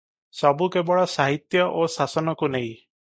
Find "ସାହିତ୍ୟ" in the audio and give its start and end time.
1.15-1.63